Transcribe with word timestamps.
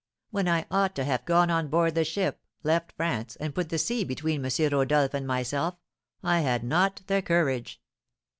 when 0.31 0.47
I 0.47 0.65
ought 0.71 0.95
to 0.95 1.03
have 1.03 1.25
gone 1.25 1.51
on 1.51 1.67
board 1.67 1.93
the 1.93 2.03
ship, 2.03 2.39
left 2.63 2.91
France, 2.93 3.35
and 3.35 3.53
put 3.53 3.69
the 3.69 3.77
sea 3.77 4.03
between 4.03 4.43
M. 4.43 4.69
Rodolph 4.73 5.13
and 5.13 5.27
myself, 5.27 5.75
I 6.23 6.39
had 6.39 6.63
not 6.63 7.03
the 7.05 7.21
courage. 7.21 7.79